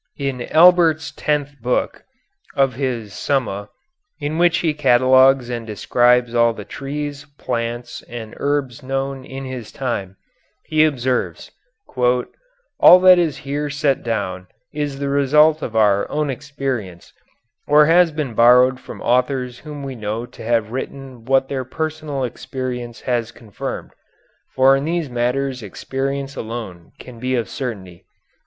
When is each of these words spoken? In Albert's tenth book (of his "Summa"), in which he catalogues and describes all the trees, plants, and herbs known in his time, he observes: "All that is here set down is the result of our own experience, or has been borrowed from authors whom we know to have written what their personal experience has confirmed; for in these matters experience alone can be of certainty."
In 0.17 0.51
Albert's 0.51 1.11
tenth 1.11 1.61
book 1.61 2.05
(of 2.55 2.73
his 2.73 3.13
"Summa"), 3.13 3.69
in 4.19 4.39
which 4.39 4.57
he 4.65 4.73
catalogues 4.73 5.47
and 5.51 5.67
describes 5.67 6.33
all 6.33 6.53
the 6.53 6.65
trees, 6.65 7.27
plants, 7.37 8.01
and 8.09 8.33
herbs 8.37 8.81
known 8.81 9.23
in 9.23 9.45
his 9.45 9.71
time, 9.71 10.17
he 10.65 10.83
observes: 10.83 11.51
"All 12.79 12.99
that 13.01 13.19
is 13.19 13.37
here 13.45 13.69
set 13.69 14.01
down 14.01 14.47
is 14.73 14.97
the 14.97 15.07
result 15.07 15.61
of 15.61 15.75
our 15.75 16.09
own 16.09 16.31
experience, 16.31 17.13
or 17.67 17.85
has 17.85 18.11
been 18.11 18.33
borrowed 18.33 18.79
from 18.79 19.03
authors 19.03 19.59
whom 19.59 19.83
we 19.83 19.93
know 19.93 20.25
to 20.25 20.41
have 20.43 20.71
written 20.71 21.25
what 21.25 21.47
their 21.47 21.63
personal 21.63 22.23
experience 22.23 23.01
has 23.01 23.31
confirmed; 23.31 23.91
for 24.55 24.75
in 24.75 24.83
these 24.85 25.11
matters 25.11 25.61
experience 25.61 26.35
alone 26.35 26.91
can 26.97 27.19
be 27.19 27.35
of 27.35 27.47
certainty." 27.47 28.03